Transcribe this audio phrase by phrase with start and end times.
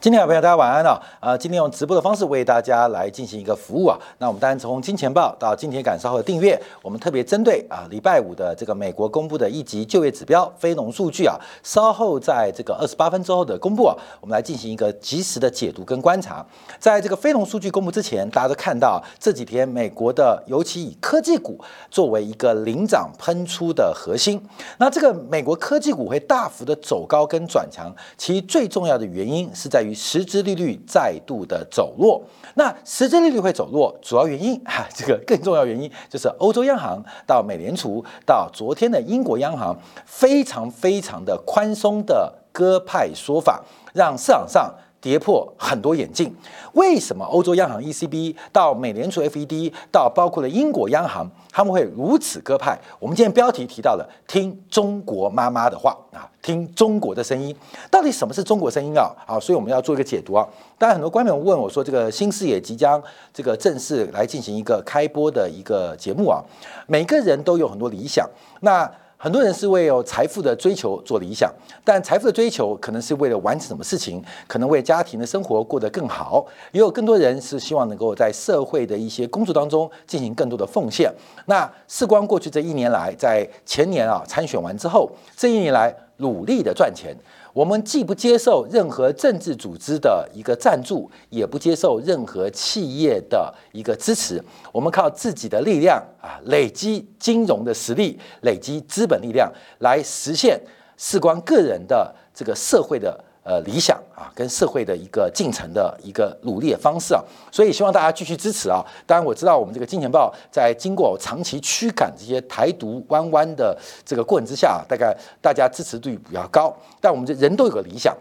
[0.00, 0.98] 今天好朋友，大家晚安啊！
[1.20, 3.98] 呃，今天用直播的方式为大家来进行一个服务啊。
[4.16, 16.42] 那我们当然从金钱报到金钱感稍后订阅，我们特别针对啊礼拜五的这个美国公布的一级就业指标非农数据啊，稍后在这个二十八分之后的公布啊，我们来进行一个及时的解读跟观察。
[16.78, 24.42] 在这个非农数据公布之前，大家都看到这几天美国的尤其以科技股作为一个领涨喷出的核心。
[24.78, 29.89] 那这个美国科技股会大幅的走高跟转强，其最重要的原因是在于。
[29.94, 32.22] 实质利率再度的走弱，
[32.54, 43.62] 那实质利率会走弱，主要原因哈，这个更重要原因就是欧洲央行到美联储到昨天的英国央行非常非常的宽松的鸽派说法，
[43.94, 44.74] 让市场上。
[45.00, 46.34] 跌破很多眼镜，
[46.74, 52.78] 为什么欧洲央行 ECB 到美联储 FED 到包括了英国央行，他们会如此鸽派？
[52.98, 57.56] 我们今天标题提到了听中国妈妈的话啊，听中国的声音，
[57.90, 59.10] 到底什么是中国声音啊？
[59.26, 60.46] 好，所以我们要做一个解读啊。
[60.76, 66.42] 当然，很多观众问我说，这个新视野即将这个正式来进行一个开播的一个节目啊，
[66.86, 68.28] 每个人都有很多理想，
[68.60, 68.90] 那。
[69.22, 71.52] 很多人是为有财富的追求做理想，
[71.84, 76.46] 但财富的追求可能是为了完成什么事情，可能为家庭的生活过得更好。
[76.72, 81.12] 也有更多人是希望能够在社会的一些工作当中进行更多的奉献。
[81.44, 87.14] 那事关过去这一年来，在前年啊参选完之后，这一年来努力的赚钱。
[87.52, 94.42] 我们既不接受任何政治组织的一个赞助，也不接受任何企业的一个支持。
[94.72, 100.60] 我们靠自己的力量啊，累积金融的实力，累积资本力量，来实现
[100.96, 103.24] 事关个人的这个社会的。
[103.42, 108.84] 呃，理想啊，跟社会的一个进程的一个努力的方式啊，所以希望大家继续支持啊。
[109.06, 116.76] 当然，我知道我们这个金钱豹在经过长期驱赶这些台独弯弯的这个过程之下，大概大家支持度比较高。
[117.00, 118.14] 但我们这人都有个理想，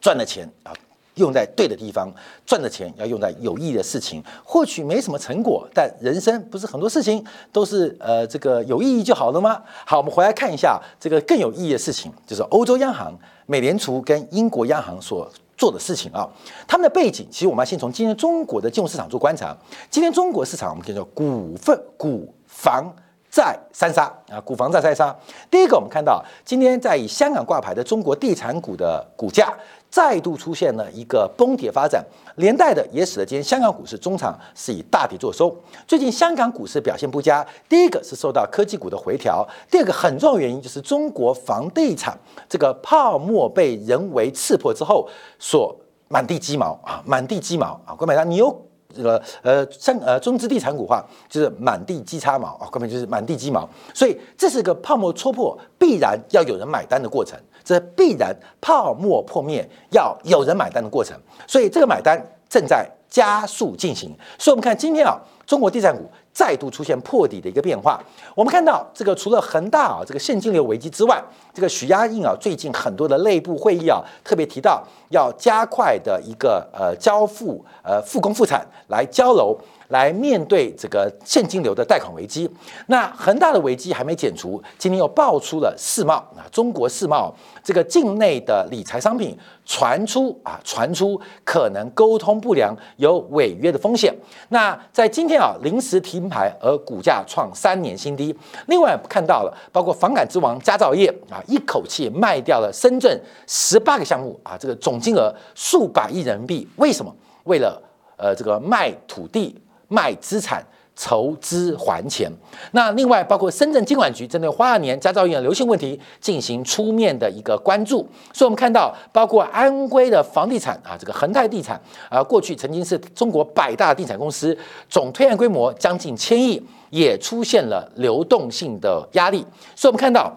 [0.00, 0.72] 赚了钱啊。
[1.18, 2.10] 用在对的地方，
[2.46, 4.22] 赚的钱要用在有意义的事情。
[4.42, 9.62] 或许没什么成果，但人生不是很多事情都是呃这个有意义就好了吗？
[9.84, 13.12] 好，我们回来看一下这个更有意义的事情，就是欧洲央行、
[13.46, 16.28] 美联储跟英国央行所做的事情啊。
[16.66, 19.56] 他们的背景，其实我们要先从今天中国的金融市场做观察。
[19.90, 22.90] 今天中国市场我们可以说股份、股房。
[23.30, 25.14] 债三杀啊，股房债三杀。
[25.50, 29.52] 第一个，我们看到今天在以香港挂牌的中国地产股的股价
[29.90, 32.04] 再度出现了一个崩跌发展，
[32.36, 35.54] 连带的也使得今天香港股市中场是以大跌作收。
[35.86, 45.74] 最近香港股市表现不佳，第一个是受到科技股的回调，第二个很重要原因就是中国房地产这个泡沫被人为刺破之后所
[46.08, 48.64] 满地鸡毛啊，满地鸡毛啊，各位你有。
[48.96, 64.16] 这个呃，像呃中资地产股话，就是满地鸡叉毛啊，根本就是满地鸡毛，所以这是个泡沫戳破必然要有人买单的过程，这必然泡沫破灭要有人买单的过程，所以这个买单正在加速进行。
[64.38, 66.10] 所以我们看今天啊，中国地产股。
[66.38, 68.00] 再度出现破底的一个变化，
[68.36, 71.20] 我们看到这个除了恒大啊这个现金流危机之外，
[71.52, 79.58] 这个许家印啊最近很多的内部会议啊特别提到要加快的一个呃交付呃复工复产来交楼。
[79.88, 82.46] 来面对这个现金流的贷款危机，
[82.88, 87.34] 那恒大的危机还没解除，今天又爆出了世贸啊，中国世贸
[87.64, 89.34] 这个境内的理财商品
[89.64, 94.14] 传出啊，传出可能沟通不良，有违约的风险。
[94.50, 98.36] 那在今天啊，临时提牌而股价创三年新低。
[98.66, 106.68] 另外看到了，包括房产之王佳兆业啊，一口气卖掉了深圳十八个项目啊，这个总金额数百亿人民币。
[106.76, 107.14] 为什么？
[107.44, 107.80] 为了
[108.16, 109.58] 呃这个卖土地。
[109.90, 110.62] 卖资产
[110.98, 112.28] 筹资还钱。
[112.72, 117.98] 那另外包括深圳监管局针对花样年、佳兆业的流行问题进行出面的一个关注。
[118.34, 121.80] 所以我们看到，包括安徽的房地产啊，这个恒泰地产
[122.10, 124.58] 啊，过去曾经是中国百大地产公司，
[124.90, 126.60] 总推案规模将近千亿，
[126.90, 129.46] 也出现了流动性的压力。
[129.76, 130.36] 所以我们看到。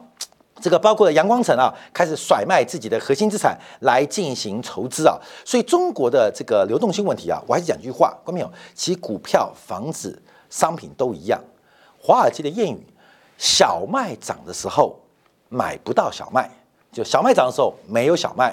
[0.64, 10.22] 这个包括了阳光城啊，开始甩卖自己的核心资产来进行筹资啊，所以中国的这个流动性问题啊，我还是讲句话，观众朋友，其股票、房子、
[10.52, 11.42] 商品都一样。
[12.00, 12.86] 华尔街的谚语：
[13.40, 15.00] 小麦涨的时候
[15.50, 16.48] 买不到小麦，
[16.92, 18.52] 就小麦涨的时候没有小麦；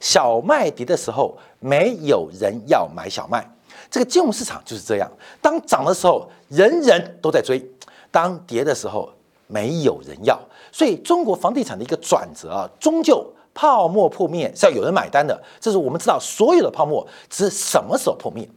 [0.00, 3.46] 小麦跌的时候没有人要买小麦。
[3.90, 5.10] 这个金融市场就是这样，
[5.42, 7.62] 当涨的时候人人都在追，
[8.10, 9.10] 当跌的时候
[9.46, 10.40] 没有人要。
[10.70, 15.38] 所以，中国房地产的一个转折啊，终究泡沫破灭是要有人买单的。
[15.60, 18.48] 这是我们知道，所有的泡沫是什么时候破灭？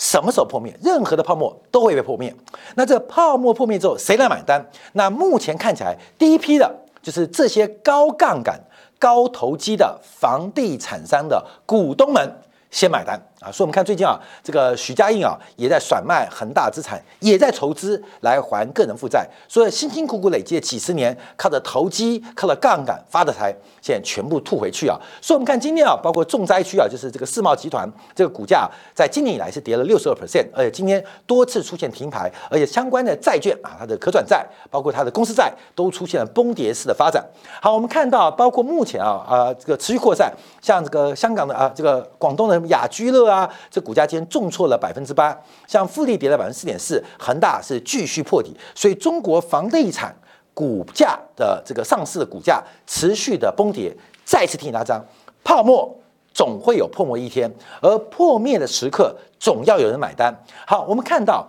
[0.00, 0.74] 什么时候破灭？
[0.82, 2.34] 任何的泡沫都会被破灭。
[2.74, 4.66] 那这泡沫破灭之后，谁来买单？
[4.94, 8.58] 那目前看起来，第一批的就是这些高杠杆、
[8.98, 12.32] 高投机的房地产商的股东们，
[12.70, 24.98] 先买单啊，所以我们看最近啊，这个许家印啊也在甩卖恒大资产，也在筹资来还个人负债，所以辛辛苦苦累积了几十年，靠着投机、靠着杠杆发的财，现在全部吐回去啊。
[25.20, 37.24] 所以我们看今天啊，包括重灾区啊，就是这个世贸集团这个股价，在今年以来是跌了六十二 percent，而且今天多次出现停牌，而且相关的债券啊，它的可转债，包括它的公司债，都出现了崩跌式的发展。
[37.62, 42.60] 好，我们看到包括目前啊啊这个持续扩散，像这个香港的啊这个广东的。
[42.66, 45.36] 雅居乐啊，这股价今天重挫了百分之八，
[45.66, 50.14] 像富力跌了百分之四点四，恒大是继续破底，所以中国房地产
[50.52, 55.00] 股价的这个上市的股价持续的崩跌，再次提醒大家，
[55.44, 55.96] 泡沫
[56.32, 57.50] 总会有破灭一天，
[57.80, 60.44] 而破灭的时刻总要有人买单。
[60.66, 61.48] 好，我们看到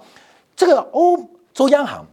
[0.56, 1.18] 这个欧
[1.54, 2.06] 洲央行、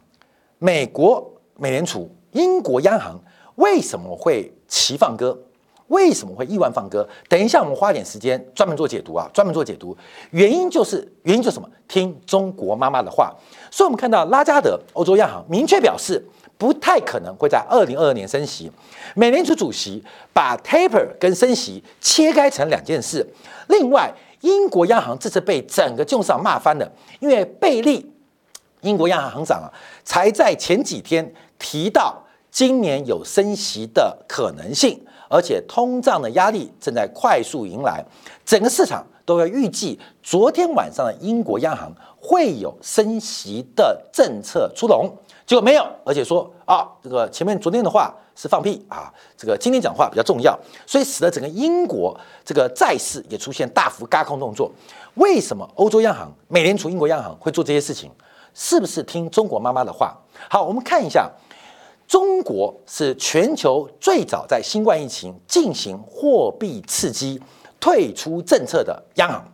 [0.58, 3.18] 美国美联储、英国央行
[3.56, 5.38] 为什么会齐放歌？
[5.88, 7.06] 为什么会亿万放歌？
[7.28, 9.96] 等一下，我们花点时间专门做解读啊，专门做解读。
[10.30, 11.68] 原因就是原因就是什么？
[11.86, 13.34] 听中国妈妈的话。
[13.70, 16.22] 所以，我们看到拉加德欧洲央行明确表示，
[16.56, 18.70] 不太可能会在二零二二年升息。
[19.14, 20.02] 美联储主席
[20.32, 23.26] 把 taper 跟升息切开成两件事。
[23.68, 24.12] 另外，
[24.42, 28.10] 英国央行这次被整个金融市场骂翻了，因为贝利
[28.82, 29.72] 英国央行行长啊，
[30.04, 35.02] 才在前几天提到今年有升息的可能性。
[35.28, 38.04] 而且通胀的压力正在快速迎来，
[38.44, 45.10] 整个市场都要预计昨天晚上的英国央行会有升息的政策出笼，
[45.46, 54.70] 结果没有，而且说啊，这个前面昨天的话是放屁啊，这个今天讲话比较重要，所以使得整个英国这个债市也出现大幅轧空动作。
[55.14, 58.10] 为什么欧洲央行、美联储、英国央行会做这些事情？
[58.54, 60.16] 是不是听中国妈妈的话？
[60.48, 61.30] 好，我们看一下。
[62.08, 67.38] 中国是全球最早在新冠疫情进行货币刺激、
[67.78, 69.44] 退出政策的央行。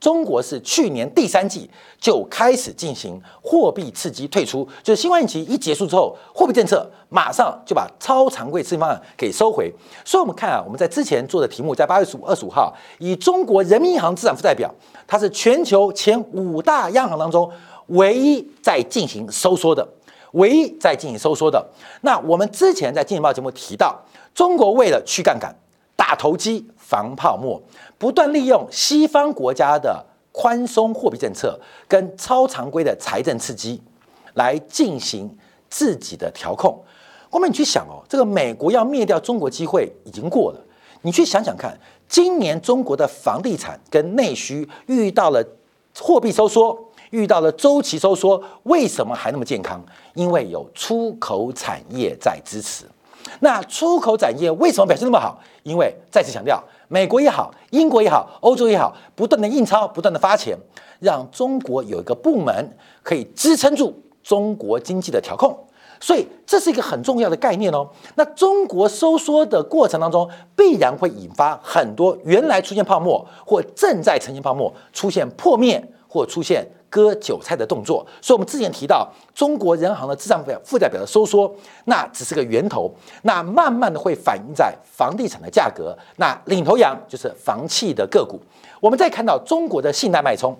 [0.00, 1.70] 中国是去年第三季
[2.00, 9.72] 就开始进行货币刺激退出，就是新冠疫情一结束之后，货币政策马上就把超常规刺激方案给收回。
[10.04, 14.74] 所以，我们看啊，我们在之前做的题目，在八月十五、二十五号，以中国人民银行资产负债表，
[15.06, 17.48] 它是全球前五大央行当中
[17.88, 19.86] 唯一在进行收缩的。
[20.32, 21.64] 唯一在进行收缩的，
[22.02, 24.00] 那我们之前在《经济报》节目提到，
[24.34, 25.54] 中国为了去杠杆、
[25.96, 27.60] 打投机、防泡沫，
[27.98, 33.82] 不断利用西方国家的宽松货币政策跟超常规的财政刺激，
[34.34, 35.36] 来进行
[35.68, 36.80] 自己的调控。
[37.30, 40.60] 我们你去想哦，这个美国要灭掉中国机会已经过了，
[41.02, 41.76] 你去想想看，
[42.08, 45.44] 今年中国的房地产跟内需遇到了
[45.98, 46.89] 货币收缩。
[47.10, 49.84] 遇到了周期收缩，为什么还那么健康？
[50.14, 52.84] 因为有出口产业在支持。
[53.40, 55.38] 那出口产业为什么表现那么好？
[55.62, 60.56] 因为再次强调，美国也好，英国也好，欧洲也好，不断的印钞，不断的发钱，
[60.98, 65.56] 让中国有一个部门可以支撑住中国经济的调控。
[66.02, 67.86] 所以这是一个很重要的概念哦。
[68.14, 76.66] 那中国收缩的过程当中，必然会引发很多原来出现泡沫或正在呈现泡沫出现破灭或出现。
[76.92, 81.48] 割韭菜的动作，所以我们之前提到中国人行的资产表负债表的收缩，
[81.84, 88.40] 那只是个源头，那慢慢的会反映在房地产的价格，那领头羊就是房企的个股。
[88.80, 90.52] 我们再看到中国的信贷脉冲，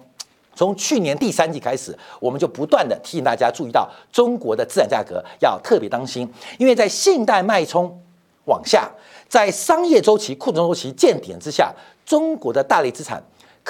[0.54, 8.00] 从去年第三季开始，我们就不断的提醒大家注意到中国的资产价格要特别当心，因为在信贷脉冲
[8.44, 8.88] 往下，
[9.28, 11.74] 在商业周期、库存周期见顶之下，
[12.06, 13.20] 中国的大类资产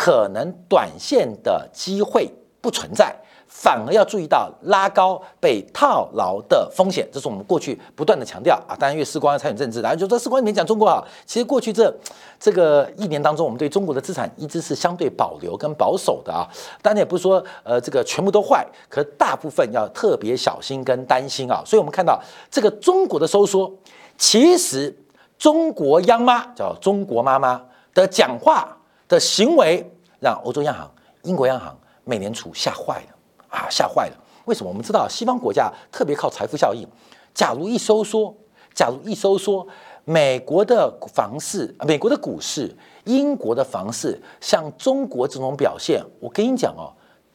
[0.02, 2.32] 可能短线的机会。
[2.62, 3.10] 不存在，
[3.46, 8.76] 反而要注意到拉高被套牢的风险，这是我们过去不断的强调啊。
[8.78, 11.90] 当然，因为时光参与政治，然后就说时光你讲中国好，其实过去这
[12.38, 16.46] 这个一年当中，我们对中国的资产一直是相对保留跟保守的啊。
[16.82, 21.62] 当然也不是说呃这个全部都坏，可大部分要特别小心跟担心啊。
[21.64, 23.72] 所以我们看到这个中国的收缩，
[24.18, 24.94] 其实
[25.38, 27.62] 中国央妈叫中国妈妈
[27.94, 28.76] 的讲话
[29.10, 29.84] 的行为，
[30.18, 30.90] 让欧洲央行、
[31.24, 31.76] 英国央行。
[32.02, 33.16] 美联储吓坏了
[33.50, 34.16] 啊，吓坏了！
[34.46, 34.68] 为什么？
[34.68, 36.88] 我们知道西方国家特别靠财富效应，
[37.32, 38.34] 假如一收缩，
[38.74, 39.64] 假如一收缩，
[40.04, 42.74] 美国的房市、美国的股市、
[43.04, 46.90] 英国的房市，像中国这种表现，我跟你讲哦，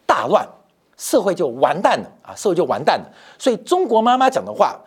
[0.05, 0.45] 大乱，
[0.97, 3.05] 社会就完蛋了啊，社会就完蛋了。
[3.37, 4.77] 所以中国妈妈讲的话，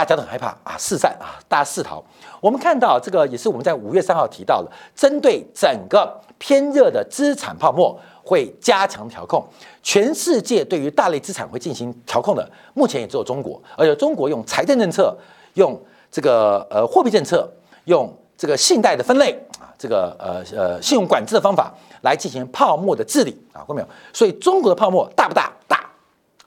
[0.00, 2.02] 大家都很害怕啊，四散啊，大家四逃。
[2.40, 7.98] 我们看到这个也是我们在五月三号提到的，针对整个偏热的资产泡沫。
[8.22, 9.44] 会加强调控，
[9.82, 15.16] 全世界对于大类资产会进行调控的，目前也只有中国，而且中国用财政政策、
[15.54, 15.76] 用
[16.12, 17.50] 这个呃货币政策、
[17.86, 23.88] 用这个信贷的分类啊，这个呃呃信用管制的方法来进行泡沫的治理啊，看到没有？
[24.12, 25.50] 所以中国的泡沫大不大？
[25.66, 25.90] 大，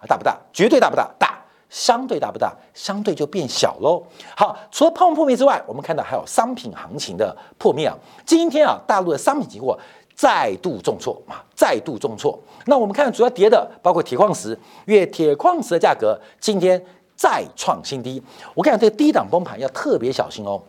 [0.07, 0.37] 大不大？
[0.53, 1.09] 绝对大不大？
[1.19, 1.42] 大，
[1.73, 2.53] 相对大不大？
[2.75, 4.03] 相对就变小喽。
[4.37, 7.97] 好，除了泡沫破灭之外，我们看到还有商品行情的破灭啊。
[8.23, 9.75] 今天啊，大陆的商品期货
[10.13, 12.39] 再度重挫啊，再度重挫。
[12.67, 16.79] 那我们看主要跌的包括铁矿石，因为铁矿石的价格今天
[17.15, 18.21] 再创新低。
[18.53, 20.61] 我看这个低档崩盘要特别小心哦。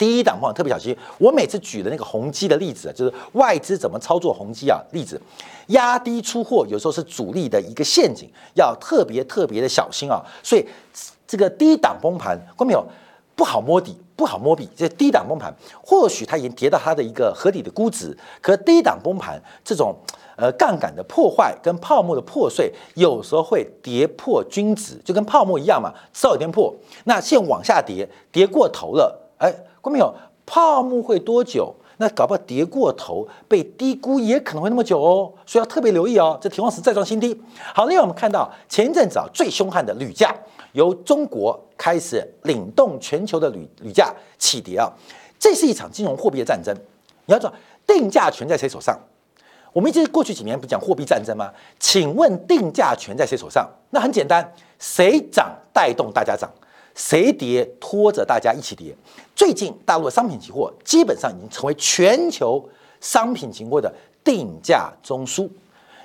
[0.00, 5.20] 第一档话特别小心，我每次举的那个宏基的例子，就是外资怎么操作宏基啊例子，
[5.66, 10.24] 压低出货有时候是主力的一个陷阱，要特别特别的小心啊。
[10.42, 10.66] 所以
[11.26, 12.82] 这个低档崩盘，观众朋友
[13.36, 14.66] 不好摸底，不好摸底。
[14.74, 15.52] 这低档崩盘，
[15.84, 19.94] 或许它已经跌到它的一个合理的估值，可低档崩盘这种
[20.34, 26.74] 呃杠杆的破坏跟泡沫的破碎，有时候会跌破均值，就跟泡沫一样嘛，迟早有天破。
[27.04, 29.54] 那现往下跌，跌过头了，哎。
[29.80, 31.74] 观众朋友，泡沫会多久？
[31.96, 36.38] 那搞不好跌过头，被低估也可能会那么久哦，所以要特别留意哦。
[36.40, 37.38] 这铁矿石再创新低。
[37.74, 40.34] 好，另外我们看到前一阵子啊最凶悍的铝价，
[40.72, 44.90] 由中国开始领动全球的铝铝价起跌啊，
[45.38, 46.74] 这是一场金融货币的战争。
[47.26, 47.52] 你要知道，
[47.86, 48.98] 定价权在谁手上？
[49.74, 51.52] 我们一直过去几年不讲货币战争吗？
[51.78, 53.68] 请问定价权在谁手上？
[53.90, 56.50] 那很简单，谁涨带动大家涨。
[57.00, 58.94] 谁跌拖着大家一起跌？
[59.34, 62.62] 最近大陆的商品期货基本上已经成为全球
[63.00, 63.90] 商品期货的
[64.22, 65.48] 定价中枢，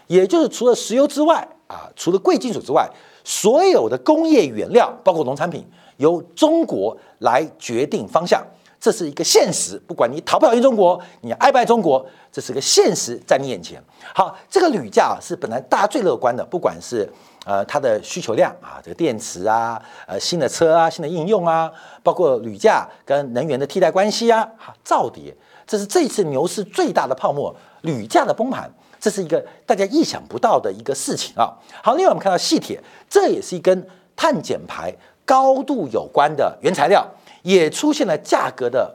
[0.08, 2.90] 也就是除了石油之外啊，除了贵金属之外，
[3.25, 8.42] 所有的工业原料，包括农产品，由中国来决定方向，
[8.80, 9.78] 这是一个现实。
[9.86, 13.84] 不管你讨不讨厌中国，你爱不爱中国，这是个现实在你眼前。
[14.14, 17.12] 好，这个铝价是本来大家最乐观的，不管是。
[17.46, 21.72] 呃，它的需求量啊，这个电池啊，呃，新的车啊，新的应用啊，
[22.02, 25.32] 包括铝价跟能源的替代关系啊，哈，造跌，
[25.68, 28.68] 这是这次牛市最大的泡沫，铝价的崩盘，
[29.00, 31.54] 这是一个大家意想不到的一个事情啊。
[31.84, 34.92] 好，另外我们看到细铁，这也是一根碳减排
[35.24, 37.08] 高度有关的原材料，
[37.44, 38.92] 也出现了价格的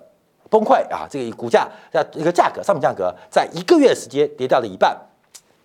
[0.51, 4.97] 崩溃啊，这个股价在一个价格商品价格在一个月时间跌掉了一半。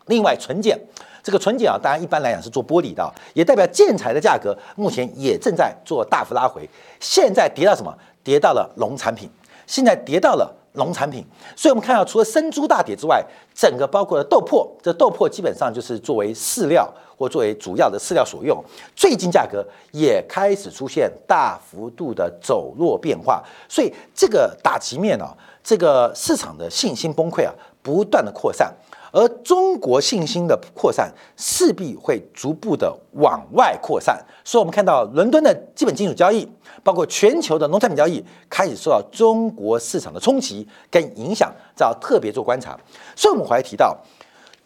[0.07, 0.79] 另外，纯碱。
[1.23, 6.69] 这个纯碱啊，当然一般来讲是做玻璃的，也代表建材的价格目前也正在做大幅拉回。
[6.99, 7.91] 现在跌到什么？
[8.23, 9.29] 跌到了农产品。
[9.67, 18.63] 现在跌到了农产品，所以我们看到除了生猪大跌之外，整个包括了豆粕，这豆粕基本上就是作为饲料或作为主要的饲料所用。
[18.95, 28.71] 最近价格也开始出现大幅度的走弱变化，所以这个打击面啊，这个市场的信心崩溃啊，不断的扩散。
[29.15, 36.45] 而中国信心的扩散势必会逐步的往外扩散，所以我们看到伦敦的基本金属交易，
[36.83, 42.77] 包括全球的农产品交易，开始受到中国市场的冲击跟影响，这要特别做观察。
[43.15, 43.97] 所以我们回来提到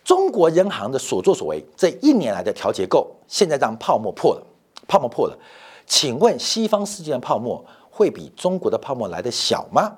[0.04, 4.44] 中国人行的所作所为，这一年来的调结构，现在让泡沫破了，
[4.88, 5.38] 泡沫破了。
[5.86, 9.96] 请问西方世界的泡沫会比中国的泡沫来的小吗？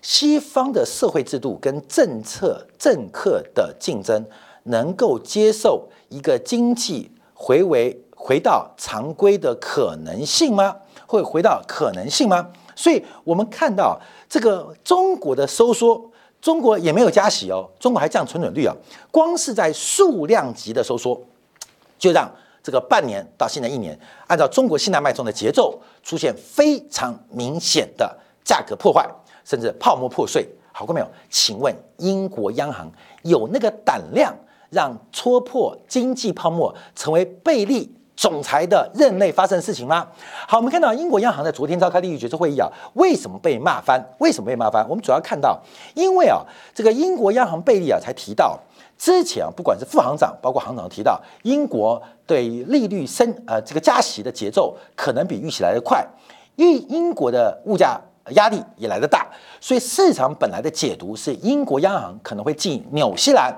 [0.00, 4.24] 西方的社会制度跟政策政客的竞争，
[4.64, 10.76] 能够接受一个经济回为回到常规的可能性吗？
[11.06, 12.50] 会回到可能性吗？
[12.76, 18.76] 所以我们看到这个中国的收缩，中国也没有加息哦，中国还降存准率啊，
[19.10, 21.20] 光是在数量级的收缩，
[21.98, 22.30] 就让
[22.62, 29.08] 这个半年到现在一年，按照中国信贷脉冲的节奏，出现非常明显的价格破坏。
[29.48, 31.08] 甚至泡沫破碎，好过没有？
[31.30, 32.86] 请问英国央行
[33.22, 34.30] 有那个胆量
[34.68, 40.06] 让戳破经济泡沫成为贝利总裁的任内发生的事情吗？
[40.46, 43.98] 好，我们看到英国央行在昨天召开利率决策会议啊，为什么被骂翻？
[44.18, 44.86] 为什么被骂翻？
[44.86, 45.58] 我们主要看到，
[45.94, 48.60] 因为啊，这个英国央行贝利啊，才提到
[48.98, 56.06] 之前啊，不管是副行长，包括行长提到，英国对利率升呃这个加息的节奏可能比预期来的快，
[56.56, 57.98] 因为英国的物价。
[58.32, 59.26] 压力也来得大，
[59.60, 63.54] 所以市场本来的解读是英国央行可能会继纽西兰、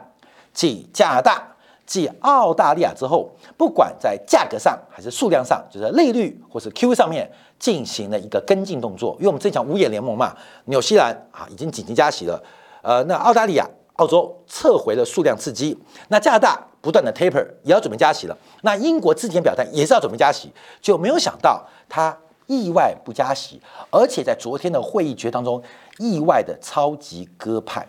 [0.52, 1.42] 继加拿大、
[1.86, 9.14] 继澳大利亚之后，不管在价格上还是数量上，就是利率或是 Q 上面进行了一个跟进动作。
[9.18, 10.36] 因为我们正讲五眼联盟嘛，
[10.66, 12.42] 纽西兰啊已经紧急加息了，
[12.82, 15.76] 呃，那澳大利亚、澳洲撤回了数量刺激，
[16.08, 22.16] 那加拿大不断的 taper 也要准备加息了，那英国之前表态也是要准备加息，就没有想到它。
[22.50, 25.62] 意外不加息，而且在昨天的会议决当中，
[25.98, 27.86] 意外的超级鸽派，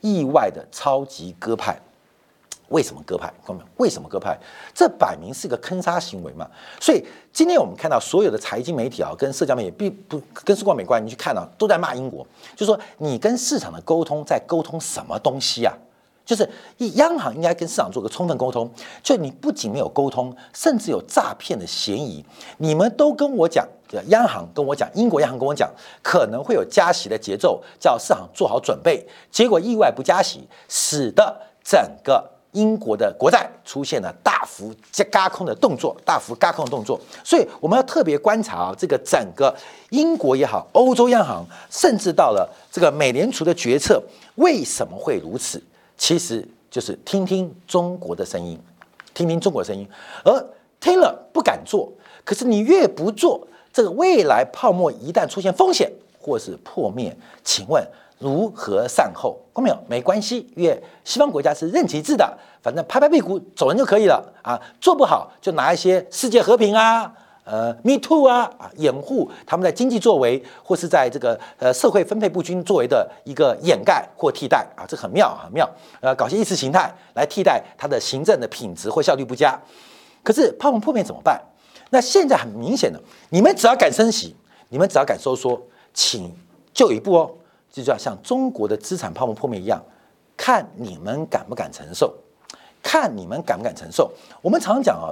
[0.00, 1.80] 意外的超级鸽派。
[2.70, 3.32] 为什么鸽派？
[3.44, 4.36] 各位，为什么鸽派？
[4.74, 6.48] 这摆明是个坑杀行为嘛。
[6.80, 12.26] 所以今天我们看到所有的财经媒体啊，跟社交媒体并不跟世光没关，你去看啊，都在骂英国，
[12.56, 15.72] 就说你跟市场的沟通在沟通什么东西啊？
[16.24, 18.70] 就是一央行应该跟市场做个充分沟通，
[19.02, 22.24] 就你不仅没有沟通，甚至有诈骗的嫌疑。
[22.58, 23.66] 你们都跟我讲，
[24.08, 25.68] 央行跟我讲，英国央行跟我讲，
[26.02, 29.04] 可能会有加息的节奏，叫市场做好准备。
[29.30, 37.00] 结果意外不加息，使得整个英国的国债出现了大幅加嘎空的动作，大幅加空的动作。
[37.24, 39.52] 所以我们要特别观察啊，这个整个
[39.90, 44.00] 英国也好，欧洲央行，甚至到了这个美联储的决策，
[44.36, 45.60] 为什么会如此？
[46.00, 48.58] 其实就是听听中国的声音，
[49.12, 49.86] 听听中国声音，
[50.24, 50.46] 而
[50.80, 51.92] 听了不敢做。
[52.24, 57.14] 可是你越不做，这个未来泡沫一旦出现风险或是破灭，
[57.44, 57.86] 请问
[58.18, 59.38] 如何善后？
[59.56, 59.76] 没有？
[59.86, 64.58] 没关系，因为西方国家是任其自的，反正拍拍屁股走人就可以了啊。
[64.80, 67.14] 做不好就拿一些世界和平啊。
[67.44, 75.68] 呃，Me Too 啊啊，掩护他们在经济作为或是在这个呃社会分配不均作为的一个掩盖或替代啊，这很妙很妙。
[76.00, 79.58] 呃，搞些意识形态来替代它的行政的品质或效率不佳。
[80.22, 81.40] 可是泡沫破灭怎么办？
[81.90, 84.36] 那现在很明显的，你们只要敢升息，
[84.68, 85.60] 你们只要敢收缩，
[85.92, 86.32] 请
[86.72, 87.30] 就一步哦，
[87.72, 89.82] 就要像中国的资产泡沫破灭一样，
[90.36, 92.14] 看你们敢不敢承受，
[92.80, 94.12] 看你们敢不敢承受。
[94.40, 95.10] 我们常讲啊，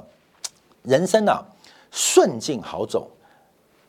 [0.82, 1.44] 人生啊。
[1.90, 3.10] 顺境好走，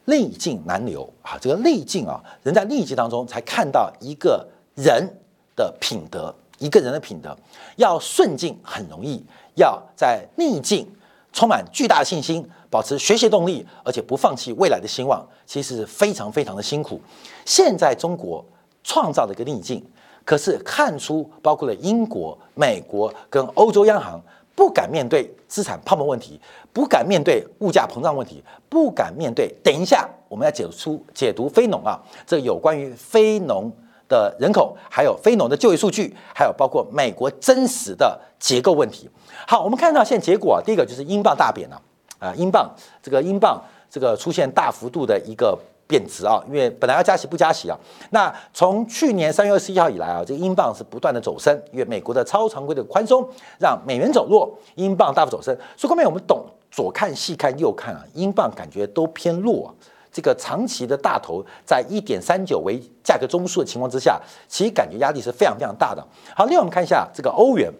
[0.06, 1.38] 逆境难留啊！
[1.40, 5.08] 这个逆境啊，人在逆境当中才看到一个人
[5.56, 7.36] 的品德，一个人的品德。
[7.76, 9.24] 要顺境很容易，
[9.56, 10.90] 要在逆境
[11.32, 17.00] 充满巨大的信心，保持学习动力，而且不放弃未来的希望，其实非常非常的辛苦。
[17.46, 18.44] 现在中国
[18.84, 19.86] 创造了一个逆境，
[20.26, 24.20] 可是看出包括了英国、美国跟欧洲央行。
[24.60, 26.38] 不敢面对资产泡沫问题，
[26.74, 29.48] 不敢面对物价膨胀问题，不敢面对。
[29.63, 33.72] 等一下，我们要解出解读非农啊，这有关于非农
[34.10, 39.10] 的人口，还有非农的就业数据，还有包括美国真实的结构问题。
[39.48, 41.82] 好，我们看到现在结果啊，第一个就是英镑大贬了
[42.19, 42.69] 啊，英镑
[43.02, 45.58] 这个英镑这个出现大幅度的一个。
[45.89, 47.75] 贬值啊，因为本来要加息不加息啊。
[48.12, 55.58] 那从去年三月二十一号以来啊，这个英镑是不断的走升，因为美国的超常规的宽松让美元走弱，英镑大幅走升。
[55.75, 59.73] 所以后面我们懂左看细看右看啊，英镑感觉都偏弱啊。
[60.12, 66.06] 这个长期的大头在一点三九为价格中枢的情况之下，其实感觉压力是非常非常大的。
[66.36, 67.73] 好，另外我们看一下这个欧元。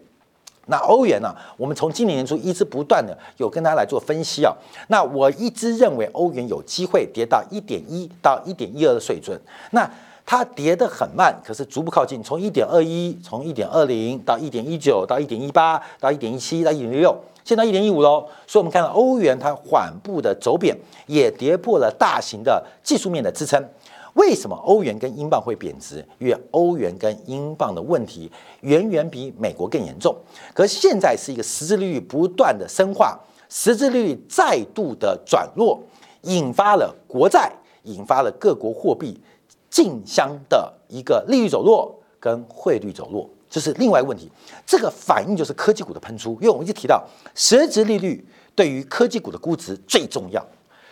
[0.70, 1.36] 那欧元呢？
[1.58, 4.54] 我们从今年年初一直不断的有跟大家来做分析啊。
[4.88, 9.40] 那我一直认为欧元有机会跌到一点一到一点一二的水准。
[9.72, 9.90] 那
[10.26, 18.28] 它跌得很慢，可是逐步靠近，从一点二一，从一点二零到一点一九，到一点一八，到一点一七，到一点六，现在一点一五喽。
[18.46, 20.78] 所以，我们看到欧元它缓步的走贬，
[21.08, 23.60] 也跌破了大型的技术面的支撑。
[24.20, 26.06] 为什么欧元跟英镑会贬值？
[26.18, 28.30] 因为欧元跟英镑的问题
[28.62, 30.14] 远远比美国更严重。
[30.54, 35.82] 可现在是一个实质利率不断的深化，实质利率再度的转弱，
[36.24, 37.50] 引发了国债，
[37.84, 39.18] 引发了各国货币
[39.70, 44.30] 竞相的一个利率走弱跟汇率走弱，这是另外一个问题。
[44.66, 47.02] 这个反应就是科技股的喷出，因为我们一直提到
[47.36, 50.46] 实质利率对于科技股的估值最重要。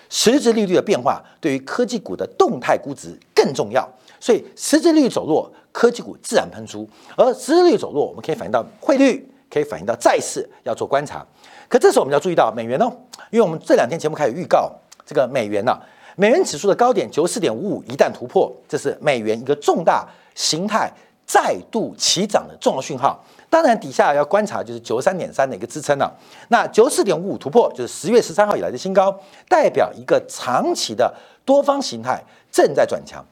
[0.09, 3.87] 实质利率的变化对于科技股的动态估值更重要，
[4.19, 11.25] 所以实质利率走弱，科技股自然喷出；而实质利率走弱，我们可以反映到汇率，可以反映到债市，要做观察。
[11.67, 12.91] 可这时候我们要注意到美元哦，
[13.29, 14.71] 因为我们这两天节目开始预告
[15.05, 15.77] 这个美元呢，
[16.15, 20.91] 美元指数的高点九四点五五一旦突破，这是美元一个重大形态
[21.25, 23.21] 再度起涨的重要讯号。
[23.49, 26.13] 当然，底下要观察就是九十三点三的一个支撑了。
[26.49, 31.11] 那九十四点五五突破，就是十月十三号以来的新高，代表一个长期的
[31.45, 33.25] 多方形态正在转强，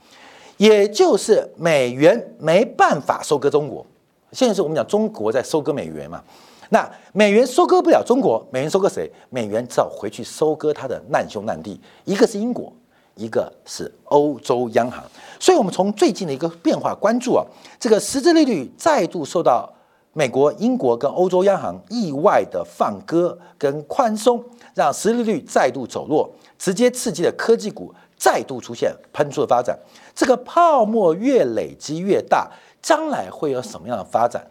[0.55, 3.85] 也就是美元没办法收割中国。
[4.31, 6.23] 现在是我们讲中国在收割美元嘛？
[6.69, 9.11] 那美元收割不了中国，美元收割谁？
[9.29, 12.71] 美元只好回去收割它的难兄难弟，一个是英国，
[13.15, 15.03] 一个是欧洲央行。
[15.41, 17.45] 所以，我们从最近的一个变化关注啊，
[17.77, 19.69] 这个实质利率再度受到。
[20.17, 24.41] 美国、英国跟欧洲央行意外的放鸽跟宽松，
[24.73, 29.77] 让实利率再度走弱，直接刺激了科技股再度出现喷出的发展。
[30.15, 32.49] 这个泡沫越累积越大，
[32.81, 34.49] 将来会有什么样的发展？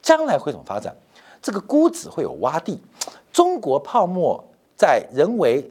[0.00, 0.96] 将来会怎么发展？
[1.42, 2.80] 这个估值会有洼地。
[3.30, 4.42] 中国泡沫
[4.74, 5.70] 在人为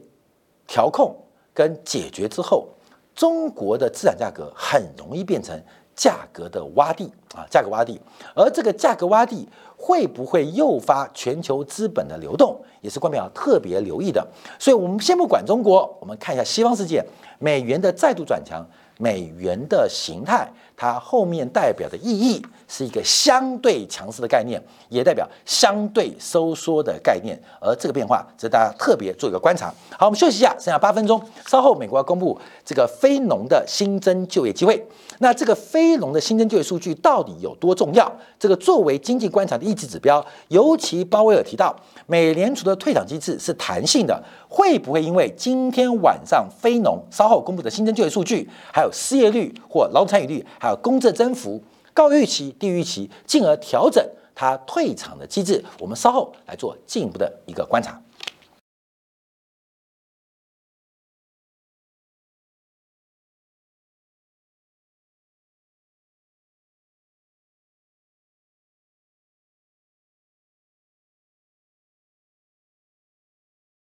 [0.68, 1.12] 调控
[1.52, 2.68] 跟解决之后，
[3.16, 5.60] 中国的资产价格很容易变成
[5.94, 8.00] 价格的洼地啊，价格洼地，
[8.34, 14.26] 而这个价格洼地会不会诱发全球资本的流动，也是官媒要特别留意的。
[14.58, 17.04] 所以，我们先不管中国，我们看一下西方世界，
[17.38, 18.64] 美元的再度转强，
[18.98, 27.40] 美元的形态，它后面代表的意义是一个相对强势的概念，也代表相对收缩的概念。
[27.60, 29.72] 而这个变化，值得大家特别做一个观察。
[29.96, 34.84] 好，我们休息一下，剩下八分钟，稍后美国要公布这个非农的新增就业机会。
[35.18, 38.10] 那这个非农的新增就业数据到底有多重要？
[38.38, 41.74] 这个作为经济观察的一级指标，尤其鲍威尔提到，
[42.06, 54.02] 美联储的退场机制是弹性的，会不会因为今天晚上非农稍后公布的新增就业数据，还有失业率或劳动参与率，还有公正增幅高预期、低预期，进而调整
[54.34, 55.62] 它退场的机制？
[55.78, 58.00] 我们稍后来做进一步的一个观察。